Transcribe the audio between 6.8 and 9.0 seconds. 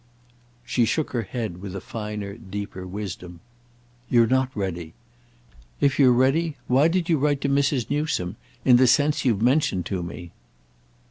did you write to Mrs. Newsome in the